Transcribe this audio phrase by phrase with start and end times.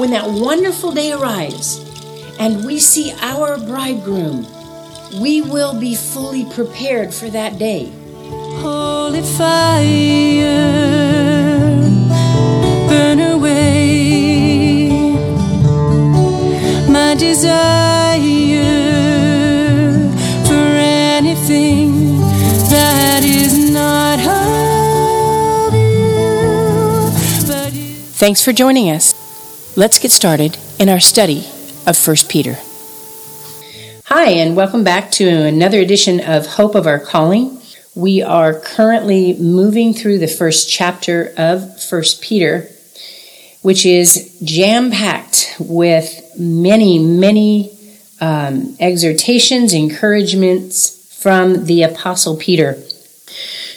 [0.00, 1.78] when that wonderful day arrives
[2.38, 4.46] and we see our bridegroom,
[5.20, 7.92] we will be fully prepared for that day.
[8.62, 10.56] Holy fire,
[12.88, 14.88] burn away
[16.88, 18.64] my desire
[20.46, 20.54] for
[21.20, 22.20] anything
[22.70, 27.10] that is not of you.
[28.14, 29.09] Thanks for joining us.
[29.80, 31.38] Let's get started in our study
[31.86, 32.58] of 1 Peter.
[34.04, 37.58] Hi, and welcome back to another edition of Hope of Our Calling.
[37.94, 42.68] We are currently moving through the first chapter of 1 Peter,
[43.62, 47.74] which is jam packed with many, many
[48.20, 52.74] um, exhortations, encouragements from the Apostle Peter.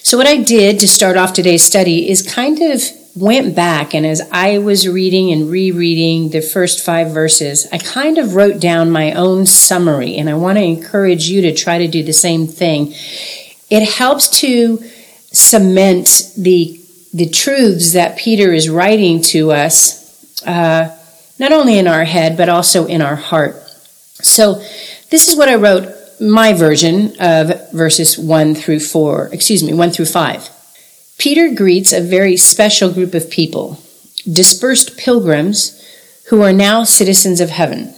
[0.04, 2.82] So, what I did to start off today's study is kind of
[3.16, 8.18] went back and as I was reading and rereading the first five verses, I kind
[8.18, 11.88] of wrote down my own summary, and I want to encourage you to try to
[11.88, 12.94] do the same thing.
[13.70, 14.78] It helps to
[15.32, 16.80] cement the
[17.14, 20.98] the truths that Peter is writing to us, uh,
[21.38, 23.56] not only in our head but also in our heart.
[24.24, 24.56] So,
[25.12, 25.90] this is what I wrote.
[26.20, 30.50] My version of verses 1 through 4, excuse me, 1 through 5.
[31.24, 33.82] Peter greets a very special group of people,
[34.30, 35.82] dispersed pilgrims
[36.28, 37.96] who are now citizens of heaven.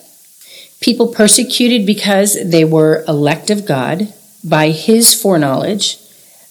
[0.79, 5.97] People persecuted because they were elect of God by his foreknowledge,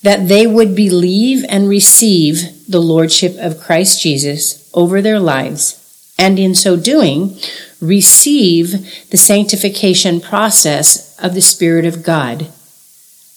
[0.02, 6.40] that they would believe and receive the Lordship of Christ Jesus over their lives, and
[6.40, 7.38] in so doing,
[7.80, 12.48] receive the sanctification process of the Spirit of God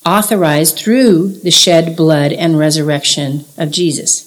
[0.08, 4.24] authorized through the shed blood and resurrection of Jesus.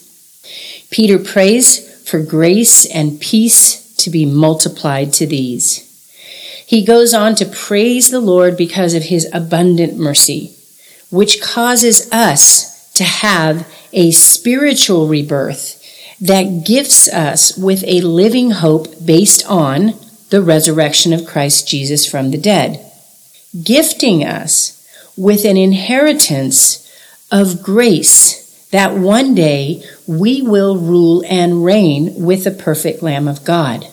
[0.91, 5.87] Peter prays for grace and peace to be multiplied to these.
[6.67, 10.55] He goes on to praise the Lord because of his abundant mercy,
[11.11, 15.79] which causes us to have a spiritual rebirth
[16.21, 19.95] that gifts us with a living hope based on
[20.29, 22.85] the resurrection of Christ Jesus from the dead,
[23.65, 24.80] gifting us
[25.21, 26.91] with an inheritance
[27.31, 33.45] of grace that one day we will rule and reign with the perfect Lamb of
[33.45, 33.87] God.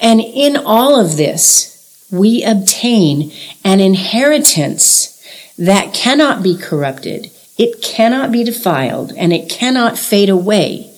[0.00, 3.30] And in all of this, we obtain
[3.62, 5.22] an inheritance
[5.58, 10.90] that cannot be corrupted, it cannot be defiled, and it cannot fade away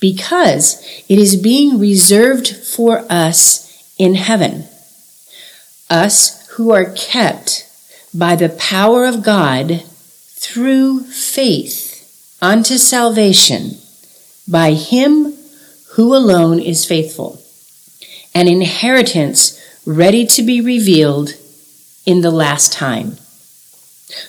[0.00, 4.68] because it is being reserved for us in heaven.
[5.90, 7.65] Us who are kept
[8.18, 9.82] by the power of God
[10.38, 13.78] through faith unto salvation
[14.48, 15.34] by him
[15.92, 17.42] who alone is faithful,
[18.34, 21.30] an inheritance ready to be revealed
[22.04, 23.16] in the last time.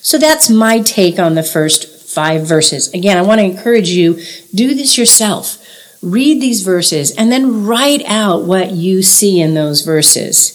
[0.02, 2.92] So that's my take on the first five verses.
[2.94, 4.20] Again, I want to encourage you
[4.56, 5.64] do this yourself.
[6.02, 10.54] Read these verses and then write out what you see in those verses.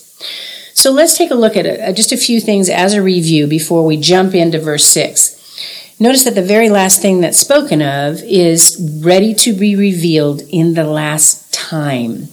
[0.82, 3.86] So let's take a look at uh, just a few things as a review before
[3.86, 5.94] we jump into verse 6.
[6.00, 10.74] Notice that the very last thing that's spoken of is ready to be revealed in
[10.74, 12.26] the last time.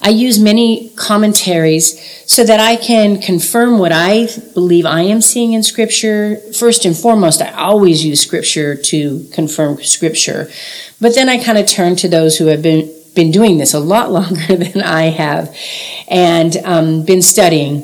[0.00, 5.52] I use many commentaries so that I can confirm what I believe I am seeing
[5.52, 6.36] in Scripture.
[6.56, 10.48] First and foremost, I always use Scripture to confirm Scripture.
[11.00, 13.78] But then I kind of turn to those who have been been doing this a
[13.78, 15.54] lot longer than I have
[16.08, 17.82] and um, been studying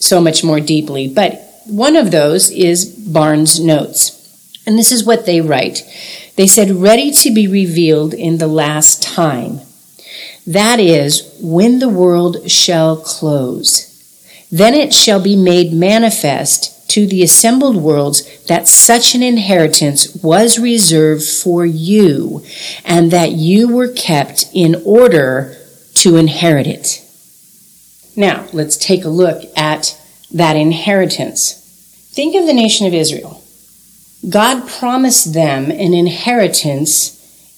[0.00, 1.08] so much more deeply.
[1.08, 4.14] But one of those is Barnes' Notes.
[4.66, 5.82] And this is what they write.
[6.36, 9.60] They said, ready to be revealed in the last time.
[10.46, 13.86] That is, when the world shall close.
[14.50, 20.58] Then it shall be made manifest to the assembled worlds that such an inheritance was
[20.58, 22.42] reserved for you
[22.84, 25.56] and that you were kept in order
[25.94, 27.04] to inherit it.
[28.16, 30.00] Now, let's take a look at
[30.32, 31.52] that inheritance.
[32.12, 33.42] Think of the nation of Israel.
[34.28, 37.14] God promised them an inheritance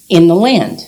[0.08, 0.86] in the land.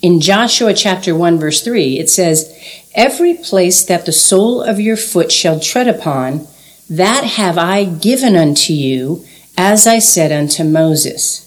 [0.00, 2.54] In Joshua chapter 1 verse 3, it says,
[2.94, 6.46] Every place that the sole of your foot shall tread upon,
[6.90, 9.24] that have I given unto you,
[9.56, 11.44] as I said unto Moses.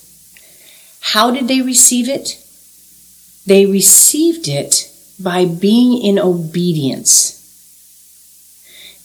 [1.00, 2.38] How did they receive it?
[3.46, 4.90] They received it
[5.20, 7.38] by being in obedience.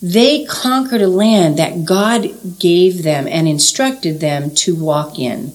[0.01, 5.53] They conquered a land that God gave them and instructed them to walk in.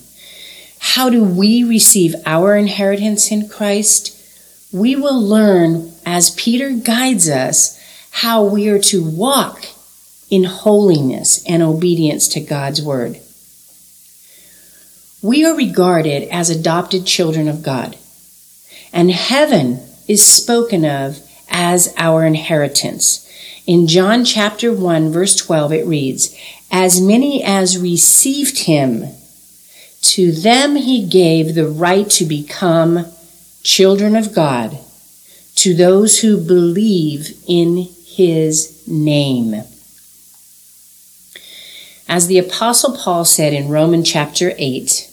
[0.81, 4.19] How do we receive our inheritance in Christ?
[4.73, 7.79] we will learn as Peter guides us
[8.11, 9.67] how we are to walk
[10.33, 13.21] in holiness and obedience to God's word.
[15.21, 17.99] We are regarded as adopted children of God,
[18.95, 21.21] and heaven is spoken of
[21.51, 23.29] as our inheritance.
[23.67, 26.35] In John chapter 1 verse 12 it reads,
[26.71, 29.05] As many as received him,
[30.01, 33.05] to them he gave the right to become
[33.63, 34.79] children of God,
[35.57, 39.63] to those who believe in his name.
[42.09, 45.09] As the apostle Paul said in Romans chapter 8,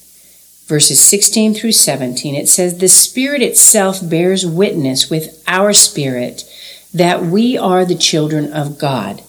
[0.65, 6.43] verses 16 through 17, it says, The Spirit itself bears witness with our spirit
[6.93, 9.23] that we are the children of God.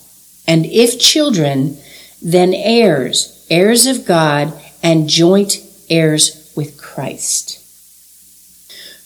[0.46, 1.78] And if children,
[2.22, 4.52] then heirs, heirs of God,
[4.82, 5.58] and joint
[5.88, 7.58] heirs with Christ.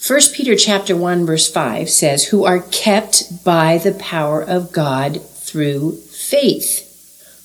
[0.06, 5.20] 1 Peter chapter 1 verse 5 says, "Who are kept by the power of God
[5.40, 6.83] through faith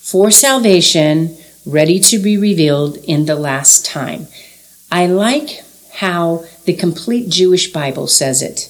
[0.10, 4.28] for salvation, ready to be revealed in the last time."
[4.92, 5.64] I like
[5.94, 8.70] how the complete Jewish Bible says it.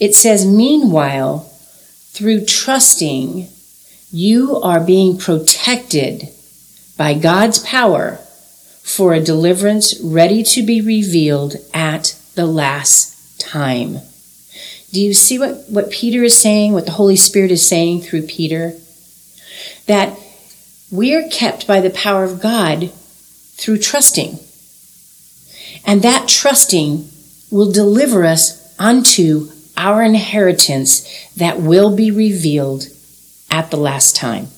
[0.00, 1.50] It says, "Meanwhile,
[2.12, 3.48] through trusting,
[4.12, 6.28] you are being protected
[6.96, 8.20] by God's power
[8.82, 13.98] for a deliverance ready to be revealed at the last time.
[14.92, 18.22] Do you see what, what Peter is saying, what the Holy Spirit is saying through
[18.22, 18.74] Peter?
[19.86, 20.16] That
[20.94, 22.90] we are kept by the power of God
[23.56, 24.38] through trusting.
[25.86, 27.08] And that trusting
[27.50, 32.86] will deliver us unto our inheritance that will be revealed
[33.50, 34.48] at the last time.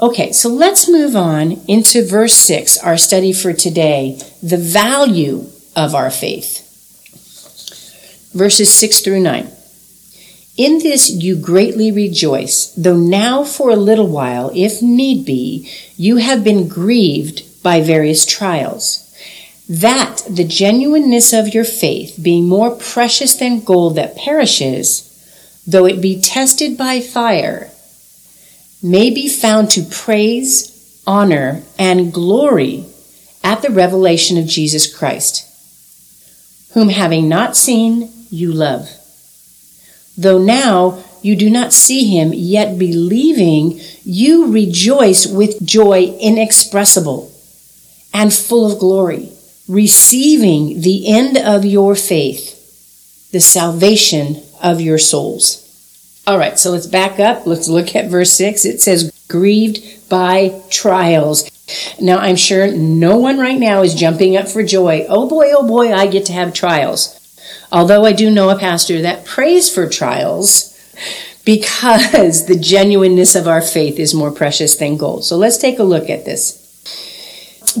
[0.00, 5.46] Okay, so let's move on into verse 6, our study for today, the value
[5.76, 6.66] of our faith
[8.32, 9.50] verses 6 through 9.
[10.60, 15.66] In this you greatly rejoice, though now for a little while, if need be,
[15.96, 19.10] you have been grieved by various trials.
[19.70, 25.06] That the genuineness of your faith, being more precious than gold that perishes,
[25.66, 27.70] though it be tested by fire,
[28.82, 32.84] may be found to praise, honor, and glory
[33.42, 35.42] at the revelation of Jesus Christ,
[36.74, 38.99] whom having not seen, you love.
[40.20, 47.32] Though now you do not see him, yet believing, you rejoice with joy inexpressible
[48.12, 49.30] and full of glory,
[49.66, 55.66] receiving the end of your faith, the salvation of your souls.
[56.26, 57.46] All right, so let's back up.
[57.46, 58.66] Let's look at verse 6.
[58.66, 61.50] It says, grieved by trials.
[61.98, 65.06] Now, I'm sure no one right now is jumping up for joy.
[65.08, 67.19] Oh boy, oh boy, I get to have trials.
[67.72, 70.70] Although I do know a pastor that prays for trials
[71.44, 75.24] because the genuineness of our faith is more precious than gold.
[75.24, 76.58] So let's take a look at this.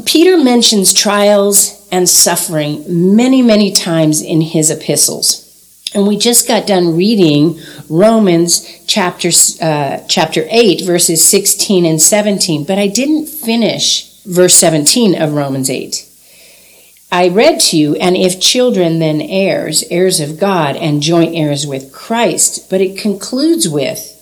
[0.06, 2.84] Peter mentions trials and suffering
[3.16, 5.46] many, many times in his epistles.
[5.92, 12.64] And we just got done reading Romans chapter, uh, chapter 8, verses 16 and 17,
[12.64, 16.09] but I didn't finish verse 17 of Romans 8.
[17.12, 21.66] I read to you, and if children, then heirs, heirs of God, and joint heirs
[21.66, 22.70] with Christ.
[22.70, 24.16] But it concludes with,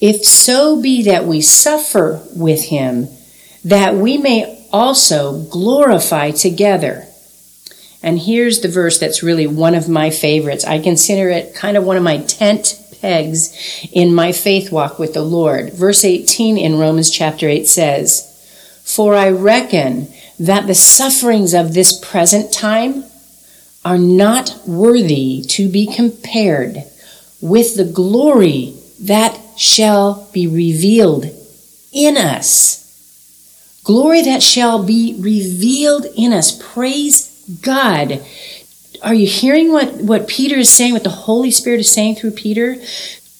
[0.00, 3.08] if so be that we suffer with him,
[3.64, 7.06] that we may also glorify together.
[8.02, 10.64] And here's the verse that's really one of my favorites.
[10.64, 15.14] I consider it kind of one of my tent pegs in my faith walk with
[15.14, 15.72] the Lord.
[15.72, 21.98] Verse 18 in Romans chapter 8 says, For I reckon that the sufferings of this
[21.98, 23.04] present time
[23.84, 26.84] are not worthy to be compared
[27.40, 31.26] with the glory that shall be revealed
[31.92, 32.84] in us.
[33.84, 36.60] Glory that shall be revealed in us.
[36.74, 37.28] Praise
[37.62, 38.24] God.
[39.02, 42.32] Are you hearing what, what Peter is saying, what the Holy Spirit is saying through
[42.32, 42.76] Peter?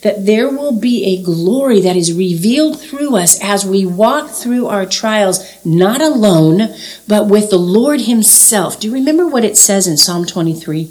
[0.02, 4.66] That there will be a glory that is revealed through us as we walk through
[4.66, 6.74] our trials, not alone,
[7.08, 8.78] but with the Lord Himself.
[8.78, 10.90] Do you remember what it says in Psalm 23?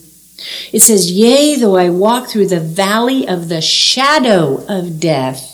[0.74, 5.54] It says, Yea, though I walk through the valley of the shadow of death,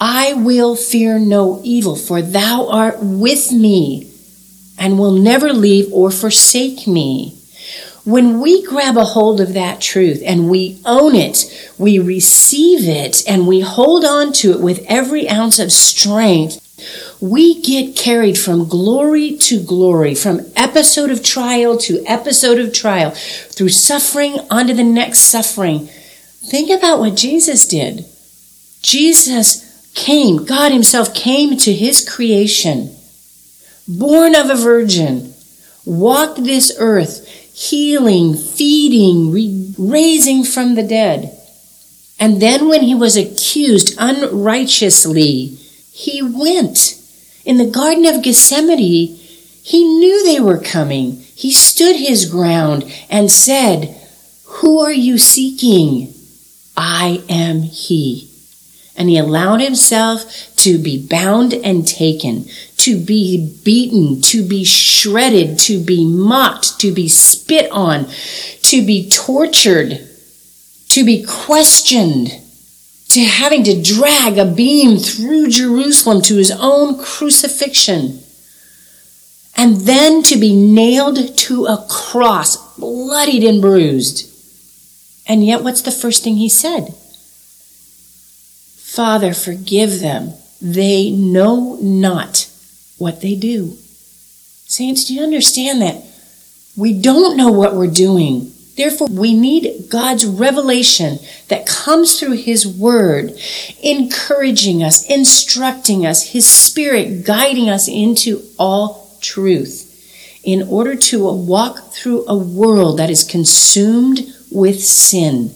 [0.00, 4.10] I will fear no evil, for thou art with me
[4.78, 7.38] and will never leave or forsake me.
[8.04, 13.22] When we grab a hold of that truth and we own it, we receive it,
[13.26, 16.60] and we hold on to it with every ounce of strength,
[17.20, 23.12] We get carried from glory to glory, from episode of trial to episode of trial,
[23.12, 25.88] through suffering onto the next suffering.
[26.46, 28.04] Think about what Jesus did.
[28.82, 32.94] Jesus came, God Himself came to His creation,
[33.88, 35.32] born of a virgin,
[35.86, 41.38] walked this earth, healing, feeding, re- raising from the dead.
[42.18, 45.56] And then when he was accused unrighteously,
[45.92, 47.00] he went.
[47.44, 49.16] In the Garden of Gethsemane,
[49.62, 51.24] he knew they were coming.
[51.36, 54.00] He stood his ground and said,
[54.44, 56.12] Who are you seeking?
[56.76, 58.30] I am he.
[58.96, 62.46] And he allowed himself to be bound and taken,
[62.84, 68.06] to be beaten, to be shredded, to be mocked, to be spit on,
[68.62, 70.08] to be tortured
[70.94, 72.30] to be questioned,
[73.08, 78.20] to having to drag a beam through Jerusalem to his own crucifixion,
[79.56, 84.30] and then to be nailed to a cross, bloodied and bruised.
[85.26, 86.94] And yet, what's the first thing he said?
[88.76, 90.34] Father, forgive them.
[90.62, 92.48] They know not
[93.04, 93.76] what they do.
[94.66, 96.02] Saints, do you understand that?
[96.76, 98.50] We don't know what we're doing.
[98.76, 103.38] Therefore, we need God's revelation that comes through His Word,
[103.82, 109.90] encouraging us, instructing us, His Spirit guiding us into all truth
[110.42, 114.20] in order to walk through a world that is consumed
[114.50, 115.54] with sin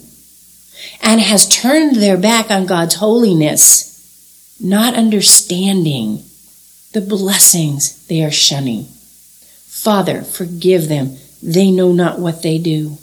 [1.03, 6.28] and has turned their back on God's holiness, not understanding
[6.99, 8.85] the blessings they are shunning.
[9.67, 11.17] Father, forgive them.
[11.41, 12.99] They know not what they do.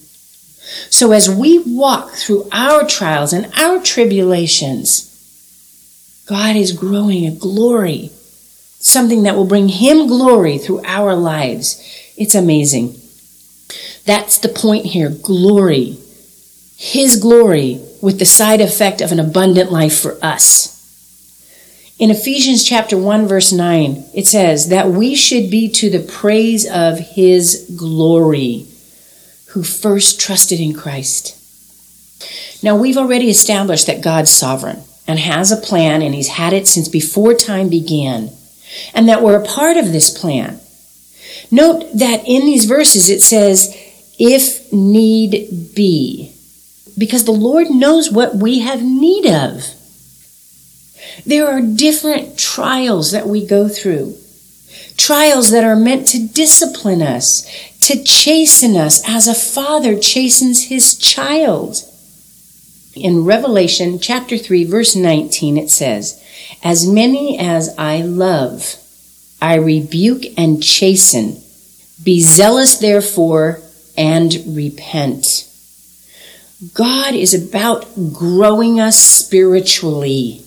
[0.89, 5.11] So as we walk through our trials and our tribulations,
[6.27, 8.09] God is growing a glory,
[8.79, 11.81] something that will bring Him glory through our lives.
[12.17, 12.99] It's amazing.
[14.05, 15.97] That's the point here glory.
[16.75, 20.74] His glory with the side effect of an abundant life for us.
[21.97, 26.69] In Ephesians chapter 1 verse 9, it says that we should be to the praise
[26.69, 28.67] of his glory
[29.49, 31.41] who first trusted in Christ.
[32.61, 36.67] Now, we've already established that God's sovereign and has a plan, and He's had it
[36.67, 38.31] since before time began,
[38.93, 40.59] and that we're a part of this plan.
[41.51, 43.73] Note that in these verses it says,
[44.17, 46.33] if need be,
[46.97, 49.63] because the Lord knows what we have need of.
[51.25, 54.17] There are different trials that we go through,
[54.97, 57.45] trials that are meant to discipline us,
[57.81, 61.83] to chasten us as a father chastens his child.
[62.95, 66.21] In Revelation chapter 3 verse 19 it says,
[66.63, 68.77] As many as I love,
[69.41, 71.41] I rebuke and chasten.
[72.03, 73.61] Be zealous therefore
[73.97, 75.47] and repent.
[76.73, 80.44] God is about growing us spiritually.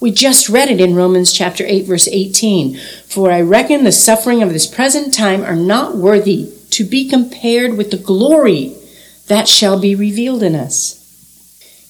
[0.00, 2.76] We just read it in Romans chapter 8 verse 18.
[3.06, 7.76] For I reckon the suffering of this present time are not worthy to be compared
[7.76, 8.74] with the glory
[9.28, 10.96] that shall be revealed in us.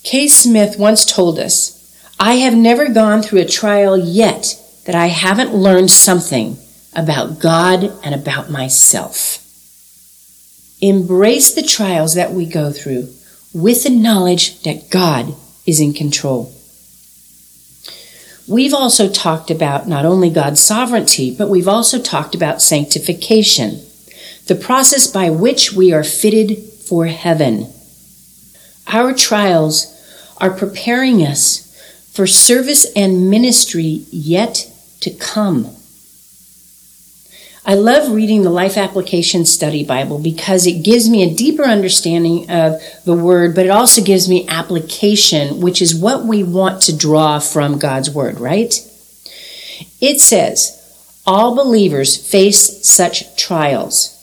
[0.03, 1.77] Kay Smith once told us,
[2.19, 6.59] I have never gone through a trial yet that I haven't learned something
[6.95, 9.47] about God and about myself.
[10.81, 13.09] Embrace the trials that we go through
[13.55, 15.35] with the knowledge that God
[15.67, 16.53] is in control.
[18.51, 23.81] We've also talked about not only God's sovereignty, but we've also talked about sanctification
[24.47, 27.73] the process by which we are fitted for heaven.
[28.89, 29.97] Our trials
[30.39, 31.69] are preparing us
[32.13, 34.69] for service and ministry yet
[35.03, 35.69] to come.
[37.65, 42.51] I love reading the Life Application Study Bible because it gives me a deeper understanding
[42.51, 46.97] of the Word, but it also gives me application, which is what we want to
[46.97, 48.73] draw from God's Word, right?
[50.01, 50.77] It says,
[51.27, 54.17] all believers face such trials.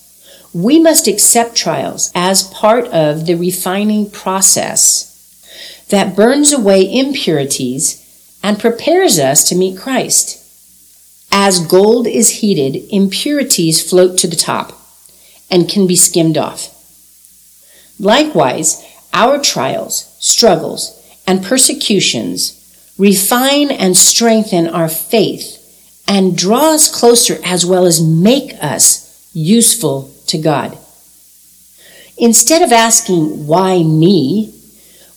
[0.52, 8.04] We must accept trials as part of the refining process that burns away impurities
[8.42, 10.44] and prepares us to meet Christ.
[11.32, 14.74] As gold is heated, impurities float to the top
[15.50, 16.74] and can be skimmed off.
[18.00, 20.94] Likewise, our trials, struggles,
[21.26, 22.54] and persecutions
[22.98, 25.58] refine and strengthen our faith
[26.08, 30.78] and draw us closer as well as make us useful to God.
[32.18, 34.54] Instead of asking, why me?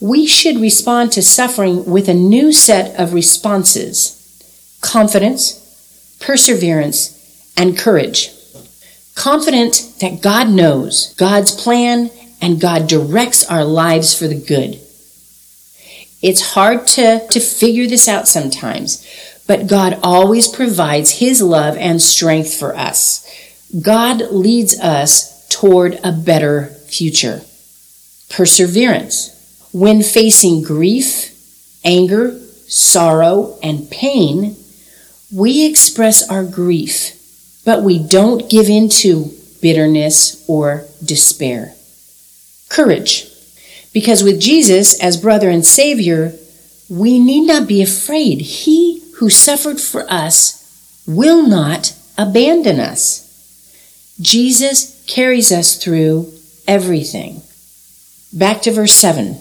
[0.00, 4.17] We should respond to suffering with a new set of responses
[4.81, 5.60] confidence,
[6.21, 7.17] perseverance,
[7.57, 8.31] and courage.
[9.15, 12.11] Confident that God knows God's plan
[12.41, 14.81] and God directs our lives for the good.
[16.23, 19.07] It's hard to, to figure this out sometimes,
[19.47, 23.27] but God always provides His love and strength for us.
[23.83, 27.43] God leads us toward a better future.
[28.29, 29.37] Perseverance.
[29.73, 31.37] When facing grief,
[31.85, 34.57] anger, sorrow, and pain,
[35.32, 41.75] we express our grief, but we don't give in to bitterness or despair.
[42.68, 43.26] Courage.
[43.92, 46.32] Because with Jesus as brother and savior,
[46.88, 48.40] we need not be afraid.
[48.40, 53.26] He who suffered for us will not abandon us.
[54.20, 56.32] Jesus carries us through
[56.66, 57.42] everything.
[58.32, 59.38] Back to verse 7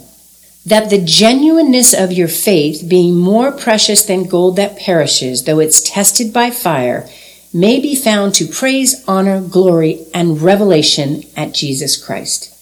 [0.66, 5.82] that the genuineness of your faith, being more precious than gold that perishes, though it's
[5.82, 7.10] tested by fire,
[7.54, 12.56] may be found to praise, honor, glory, and revelation at Jesus Christ.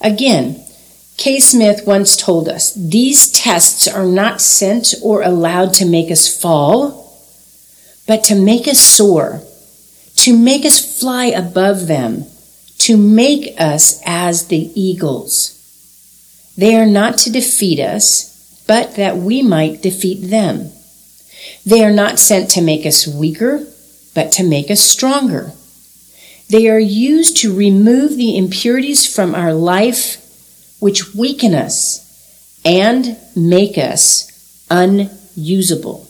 [0.00, 0.64] Again,
[1.16, 6.26] Kay Smith once told us these tests are not sent or allowed to make us
[6.28, 7.20] fall,
[8.06, 9.42] but to make us soar,
[10.16, 12.24] to make us fly above them,
[12.78, 15.54] to make us as the eagles.
[16.56, 20.70] They are not to defeat us, but that we might defeat them.
[21.66, 23.66] They are not sent to make us weaker,
[24.14, 25.52] but to make us stronger.
[26.48, 30.20] They are used to remove the impurities from our life
[30.78, 32.00] which weaken us
[32.64, 34.30] and make us
[34.70, 36.08] unusable.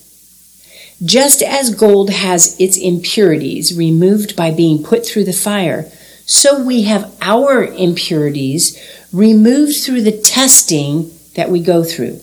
[1.05, 5.91] Just as gold has its impurities removed by being put through the fire,
[6.27, 8.79] so we have our impurities
[9.13, 12.21] removed through the testing that we go through.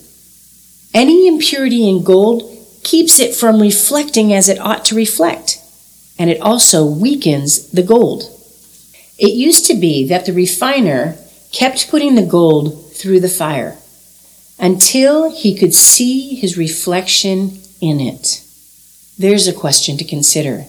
[0.93, 2.43] Any impurity in gold
[2.83, 5.59] keeps it from reflecting as it ought to reflect,
[6.17, 8.23] and it also weakens the gold.
[9.17, 11.17] It used to be that the refiner
[11.51, 13.77] kept putting the gold through the fire
[14.59, 18.43] until he could see his reflection in it.
[19.17, 20.65] There's a question to consider.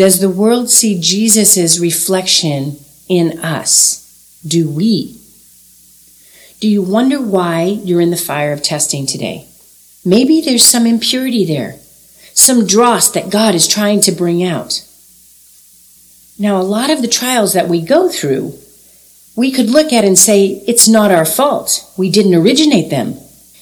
[0.00, 4.40] Does the world see Jesus' reflection in us?
[4.48, 5.20] Do we?
[6.58, 9.46] Do you wonder why you're in the fire of testing today?
[10.02, 11.74] Maybe there's some impurity there,
[12.32, 14.82] some dross that God is trying to bring out.
[16.38, 18.58] Now, a lot of the trials that we go through,
[19.36, 21.86] we could look at and say, it's not our fault.
[21.98, 23.18] We didn't originate them.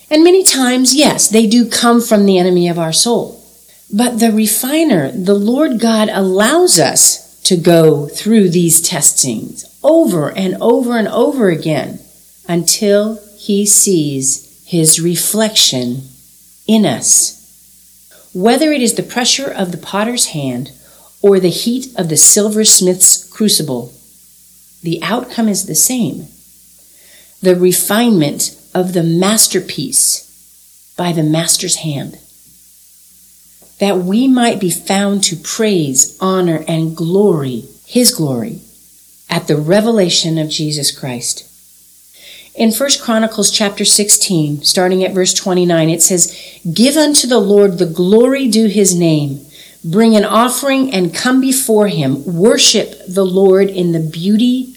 [0.09, 3.45] And many times, yes, they do come from the enemy of our soul.
[3.91, 10.57] But the refiner, the Lord God allows us to go through these testings over and
[10.61, 12.01] over and over again
[12.47, 16.03] until he sees his reflection
[16.67, 18.31] in us.
[18.35, 20.73] Whether it is the pressure of the potter's hand
[21.23, 23.95] or the heat of the silversmith's crucible,
[24.83, 26.29] the outcome is the same.
[27.41, 30.25] The refinement of the masterpiece
[30.97, 32.19] by the master's hand
[33.79, 38.61] that we might be found to praise, honor, and glory, His glory,
[39.31, 41.45] at the revelation of Jesus Christ.
[42.59, 47.79] In 1 Chronicles chapter 16, starting at verse 29, it says, Give unto the Lord
[47.79, 49.47] the glory due his name.
[49.85, 52.25] Bring an offering and come before him.
[52.25, 54.75] Worship the Lord in the beauty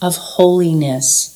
[0.00, 1.34] of holiness.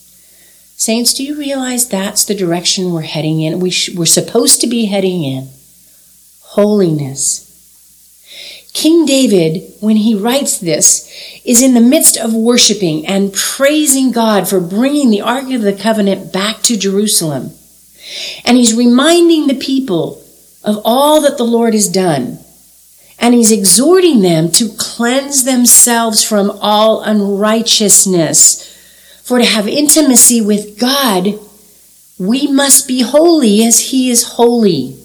[0.78, 3.60] Saints, do you realize that's the direction we're heading in?
[3.60, 5.50] We sh- we're supposed to be heading in
[6.52, 7.48] holiness.
[8.74, 11.08] King David, when he writes this,
[11.44, 15.74] is in the midst of worshiping and praising God for bringing the Ark of the
[15.74, 17.52] Covenant back to Jerusalem.
[18.44, 20.22] And he's reminding the people
[20.64, 22.38] of all that the Lord has done.
[23.18, 28.68] And he's exhorting them to cleanse themselves from all unrighteousness.
[29.22, 31.38] For to have intimacy with God,
[32.18, 35.01] we must be holy as he is holy.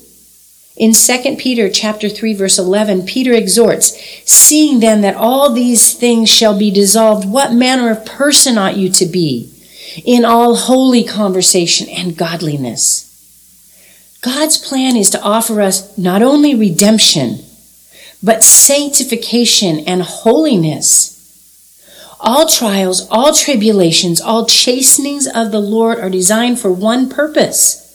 [0.78, 6.30] In 2 Peter chapter 3 verse 11, Peter exhorts, seeing then that all these things
[6.30, 9.52] shall be dissolved, what manner of person ought you to be
[10.06, 13.06] in all holy conversation and godliness?
[14.22, 17.40] God's plan is to offer us not only redemption,
[18.22, 21.16] but sanctification and holiness.
[22.20, 27.87] All trials, all tribulations, all chastenings of the Lord are designed for one purpose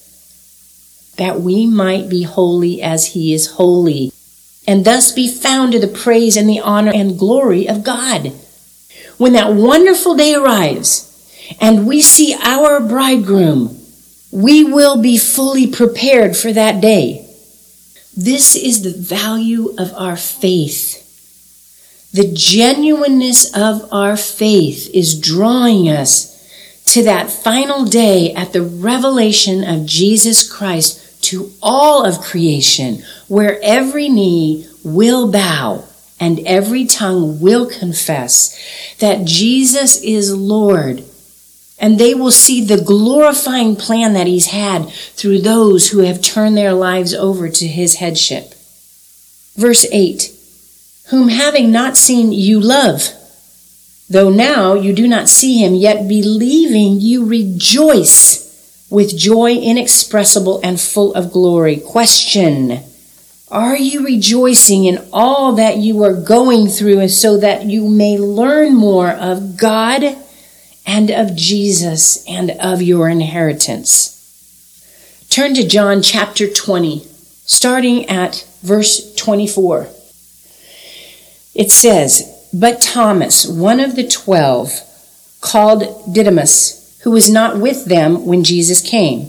[1.17, 4.13] that we might be holy as he is holy,
[4.67, 8.33] and thus be found to the praise and the honor and glory of God.
[9.19, 11.09] When that wonderful day arrives
[11.61, 13.79] and we see our bridegroom,
[14.31, 17.29] we will be fully prepared for that day.
[18.17, 20.99] This is the value of our faith.
[22.13, 26.33] The genuineness of our faith is drawing us
[26.87, 31.02] to that final day at the revelation of Jesus Christ
[31.33, 35.83] to all of creation, where every knee will bow
[36.21, 38.55] and every tongue will confess
[38.99, 41.03] that Jesus is Lord.
[41.79, 46.57] And they will see the glorifying plan that He's had through those who have turned
[46.57, 48.55] their lives over to His headship.
[49.57, 50.31] Verse 8
[51.09, 53.09] Whom having not seen you love,
[54.09, 58.42] though now you do not see Him, yet believing you rejoice
[58.93, 61.79] with joy inexpressible and full of glory.
[61.79, 62.85] Question
[63.49, 68.75] are you rejoicing in all that you are going through so that you may learn
[68.75, 70.03] more of God
[70.87, 74.09] and of Jesus and of your inheritance?
[75.29, 77.01] Turn to John chapter 20,
[77.45, 79.87] starting at verse 24.
[81.55, 84.73] It says, But Thomas, one of the twelve,
[85.43, 89.29] called Didymus, who was not with them when Jesus came,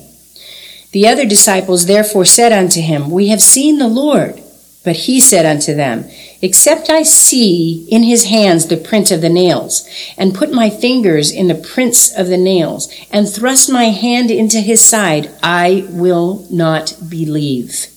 [0.91, 4.43] the other disciples therefore said unto him, We have seen the Lord.
[4.83, 6.09] But he said unto them,
[6.41, 11.31] Except I see in his hands the print of the nails, and put my fingers
[11.31, 16.45] in the prints of the nails, and thrust my hand into his side, I will
[16.51, 17.87] not believe.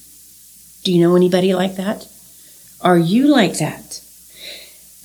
[0.85, 2.07] Do you know anybody like that?
[2.81, 4.01] Are you like that?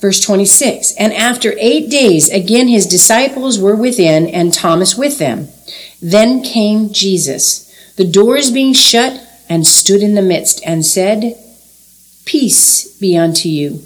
[0.02, 5.48] Verse 26 And after eight days, again his disciples were within, and Thomas with them.
[6.02, 11.36] Then came Jesus the doors being shut, and stood in the midst, and said,
[12.24, 13.82] Peace be unto you.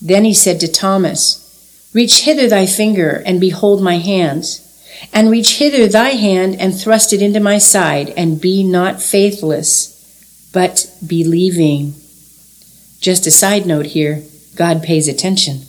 [0.00, 1.44] Then he said to Thomas,
[1.92, 4.64] Reach hither thy finger, and behold my hands,
[5.12, 10.50] and reach hither thy hand, and thrust it into my side, and be not faithless,
[10.52, 11.94] but believing.
[13.00, 14.24] Just a side note here
[14.58, 15.62] God pays attention.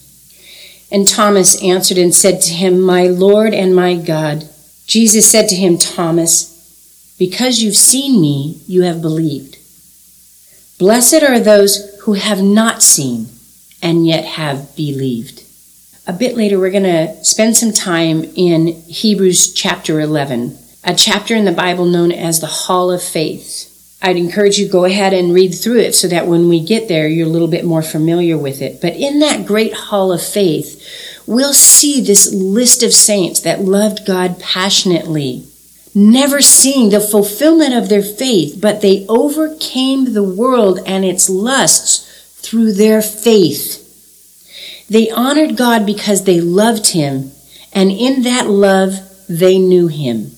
[0.92, 4.50] And Thomas answered and said to him, My Lord and my God.
[4.88, 9.58] Jesus said to him, Thomas, because you've seen me, you have believed.
[10.80, 13.28] Blessed are those who have not seen
[13.84, 15.44] and yet have believed.
[16.08, 21.36] A bit later, we're going to spend some time in Hebrews chapter 11, a chapter
[21.36, 23.69] in the Bible known as the Hall of Faith.
[24.02, 27.08] I'd encourage you go ahead and read through it so that when we get there,
[27.08, 28.80] you're a little bit more familiar with it.
[28.82, 34.06] But in that great Hall of Faith, we'll see this list of saints that loved
[34.06, 35.46] God passionately
[35.96, 42.06] never seeing the fulfillment of their faith, but they overcame the world and its lusts
[42.42, 43.86] through their faith.
[44.90, 47.32] They honored God because they loved Him,
[47.74, 48.94] and in that love,
[49.28, 50.32] they knew Him.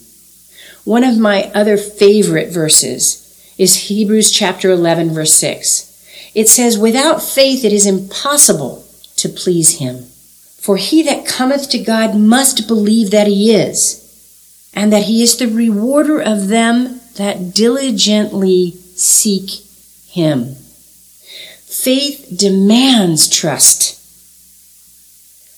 [0.84, 3.21] One of my other favorite verses
[3.62, 6.32] is Hebrews chapter 11, verse 6.
[6.34, 8.86] It says, Without faith it is impossible
[9.18, 10.06] to please Him.
[10.60, 14.02] For he that cometh to God must believe that He is
[14.74, 19.66] and that he is the rewarder of them that diligently seek
[20.08, 20.56] him.
[21.66, 23.98] Faith demands trust.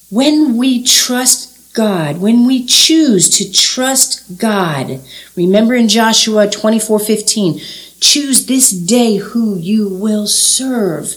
[0.10, 5.02] When we trust God, when we choose to trust God,
[5.36, 7.62] remember in Joshua 24:15,
[8.04, 11.16] choose this day who you will serve.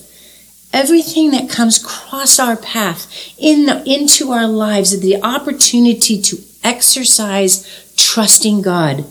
[0.72, 6.38] Everything that comes across our path in the, into our lives, is the opportunity to
[6.62, 9.04] exercise trusting God.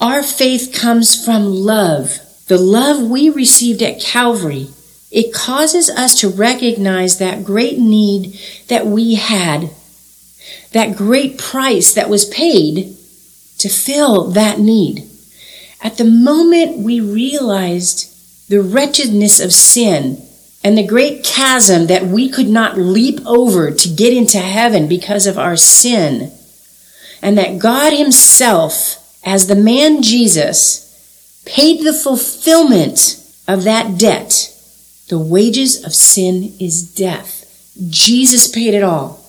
[0.00, 4.68] Our faith comes from love, the love we received at Calvary.
[5.10, 9.70] It causes us to recognize that great need that we had,
[10.72, 12.96] that great price that was paid
[13.58, 15.09] to fill that need.
[15.82, 18.06] At the moment we realized
[18.48, 20.22] the wretchedness of sin
[20.62, 25.26] and the great chasm that we could not leap over to get into heaven because
[25.26, 26.32] of our sin,
[27.22, 30.86] and that God Himself, as the man Jesus,
[31.46, 33.16] paid the fulfillment
[33.48, 34.54] of that debt.
[35.08, 37.46] The wages of sin is death.
[37.88, 39.19] Jesus paid it all.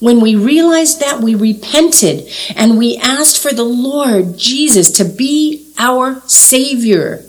[0.00, 5.72] When we realized that, we repented and we asked for the Lord Jesus to be
[5.78, 7.24] our Savior,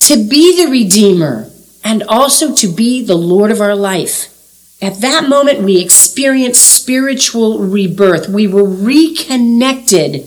[0.00, 1.50] to be the Redeemer,
[1.82, 4.30] and also to be the Lord of our life.
[4.82, 8.28] At that moment, we experienced spiritual rebirth.
[8.28, 10.26] We were reconnected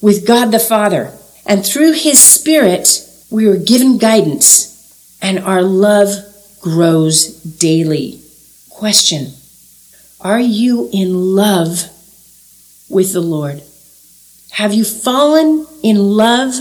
[0.00, 1.12] with God the Father.
[1.46, 6.08] And through His Spirit, we were given guidance, and our love
[6.60, 8.20] grows daily.
[8.70, 9.32] Question
[10.20, 11.90] Are you in love
[12.88, 13.62] with the Lord?
[14.52, 16.54] Have you fallen in love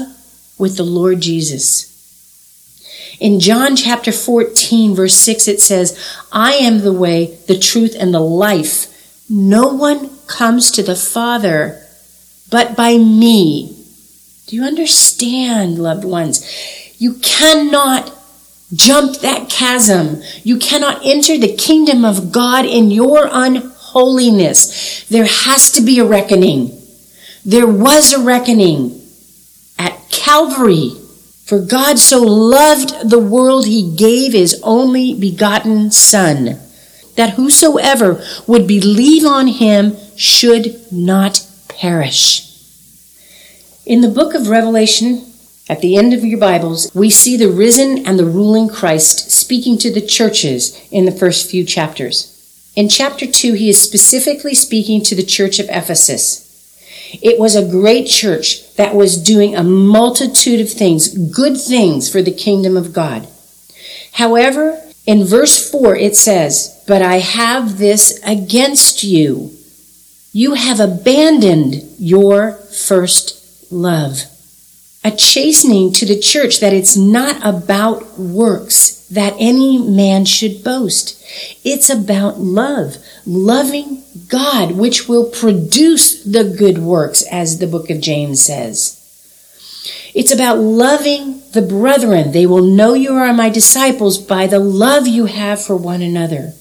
[0.60, 1.94] with the Lord Jesus?
[3.20, 5.98] In John chapter 14, verse 6, it says,
[6.32, 8.94] I am the way, the truth, and the life.
[9.30, 11.84] No one comes to the Father
[12.52, 13.74] but by me.
[14.46, 16.46] Do you understand, loved ones?
[16.98, 18.17] You cannot
[18.74, 20.22] jump that chasm.
[20.44, 25.06] You cannot enter the kingdom of God in your unholiness.
[25.08, 26.80] There has to be a reckoning.
[27.46, 29.02] There was a reckoning
[29.80, 30.92] at Calvary.
[31.46, 36.60] For God so loved the world, he gave his only begotten Son,
[37.16, 42.44] that whosoever would believe on him should not perish.
[43.86, 45.27] In the book of Revelation,
[45.70, 49.78] at the end of your Bibles, we see the risen and the ruling Christ speaking
[49.80, 52.34] to the churches in the first few chapters.
[52.76, 56.46] In chapter 2, he is specifically speaking to the church of Ephesus.
[57.22, 62.22] It was a great church that was doing a multitude of things, good things for
[62.22, 63.28] the kingdom of God.
[64.14, 69.52] However, in verse 4, it says, But I have this against you.
[70.32, 74.24] You have abandoned your first love.
[75.08, 81.24] A chastening to the church that it's not about works that any man should boast.
[81.64, 88.02] It's about love, loving God, which will produce the good works, as the book of
[88.02, 89.00] James says.
[90.14, 92.34] It's about loving the brethren.
[92.34, 96.52] They will know you are my disciples by the love you have for one another.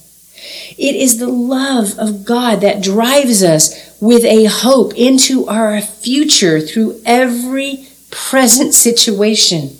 [0.79, 6.61] It is the love of God that drives us with a hope into our future
[6.61, 9.77] through every present situation.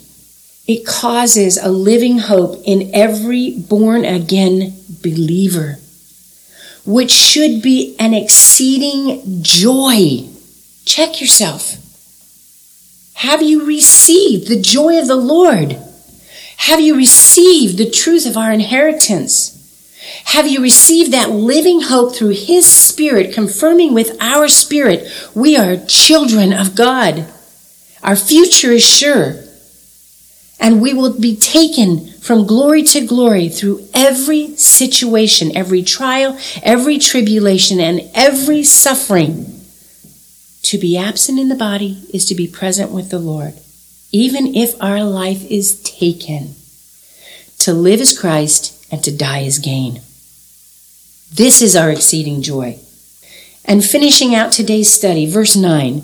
[0.67, 5.79] It causes a living hope in every born again believer,
[6.85, 10.27] which should be an exceeding joy.
[10.85, 11.77] Check yourself.
[13.15, 15.77] Have you received the joy of the Lord?
[16.57, 19.53] Have you received the truth of our inheritance?
[20.25, 25.77] Have you received that living hope through His Spirit, confirming with our spirit we are
[25.87, 27.27] children of God?
[28.03, 29.47] Our future is sure
[30.59, 36.97] and we will be taken from glory to glory through every situation, every trial, every
[36.97, 39.61] tribulation, and every suffering.
[40.63, 43.53] To be absent in the body is to be present with the Lord,
[44.11, 46.55] even if our life is taken.
[47.59, 50.01] To live is Christ, and to die is gain.
[51.33, 52.79] This is our exceeding joy.
[53.63, 56.01] And finishing out today's study, verse 9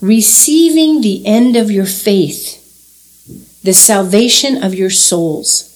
[0.00, 2.62] receiving the end of your faith
[3.66, 5.72] the salvation of your souls.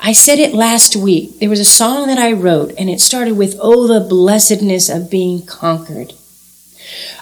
[0.00, 1.38] I said it last week.
[1.38, 5.10] There was a song that I wrote, and it started with, Oh, the blessedness of
[5.10, 6.14] being conquered.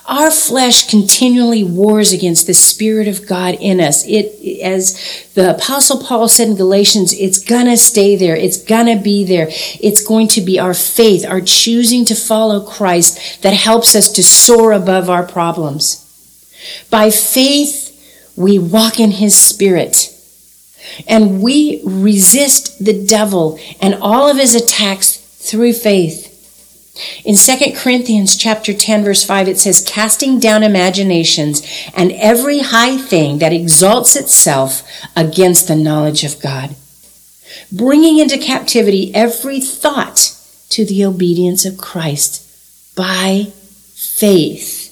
[0.06, 4.06] Our flesh continually wars against the Spirit of God in us.
[4.06, 8.36] It, as the Apostle Paul said in Galatians, it's gonna stay there.
[8.36, 9.48] It's gonna be there.
[9.80, 14.22] It's going to be our faith, our choosing to follow Christ that helps us to
[14.22, 16.03] soar above our problems.
[16.90, 17.90] By faith,
[18.36, 20.10] we walk in his spirit
[21.06, 26.30] and we resist the devil and all of his attacks through faith.
[27.24, 31.62] In 2 Corinthians chapter 10 verse 5 it says casting down imaginations
[31.94, 36.76] and every high thing that exalts itself against the knowledge of God
[37.72, 40.36] bringing into captivity every thought
[40.68, 42.42] to the obedience of Christ
[42.96, 43.48] by
[43.94, 44.83] faith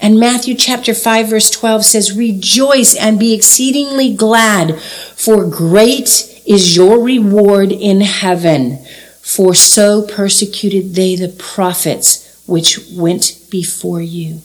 [0.00, 6.76] and Matthew chapter 5 verse 12 says, Rejoice and be exceedingly glad, for great is
[6.76, 8.84] your reward in heaven.
[9.22, 14.42] For so persecuted they the prophets which went before you.